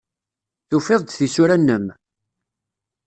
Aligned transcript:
Tufiḍ-d 0.69 1.09
tisura-nnem? 1.11 1.85